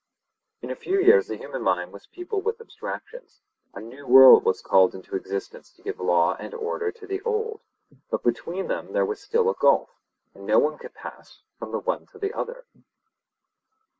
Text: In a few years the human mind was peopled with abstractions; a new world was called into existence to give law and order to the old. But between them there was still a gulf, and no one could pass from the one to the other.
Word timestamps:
In 0.63 0.71
a 0.71 0.75
few 0.75 0.99
years 0.99 1.27
the 1.27 1.35
human 1.37 1.61
mind 1.61 1.93
was 1.93 2.07
peopled 2.07 2.43
with 2.43 2.59
abstractions; 2.59 3.41
a 3.75 3.79
new 3.79 4.07
world 4.07 4.43
was 4.43 4.59
called 4.63 4.95
into 4.95 5.15
existence 5.15 5.69
to 5.73 5.83
give 5.83 5.99
law 5.99 6.35
and 6.39 6.55
order 6.55 6.91
to 6.91 7.05
the 7.05 7.21
old. 7.21 7.59
But 8.09 8.23
between 8.23 8.65
them 8.67 8.93
there 8.93 9.05
was 9.05 9.21
still 9.21 9.47
a 9.47 9.53
gulf, 9.53 9.91
and 10.33 10.47
no 10.47 10.57
one 10.57 10.79
could 10.79 10.95
pass 10.95 11.43
from 11.59 11.71
the 11.71 11.77
one 11.79 12.07
to 12.07 12.17
the 12.17 12.33
other. 12.33 12.65